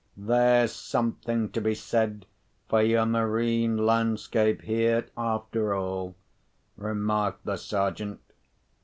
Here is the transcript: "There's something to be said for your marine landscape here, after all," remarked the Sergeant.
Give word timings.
"There's 0.17 0.71
something 0.71 1.49
to 1.51 1.61
be 1.61 1.75
said 1.75 2.25
for 2.67 2.81
your 2.81 3.05
marine 3.05 3.77
landscape 3.77 4.63
here, 4.63 5.05
after 5.15 5.75
all," 5.75 6.15
remarked 6.75 7.45
the 7.45 7.57
Sergeant. 7.57 8.19